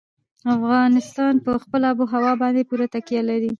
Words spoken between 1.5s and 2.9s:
خپله آب وهوا باندې پوره